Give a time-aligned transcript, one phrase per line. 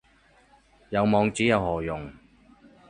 [0.89, 2.11] 有網址有何用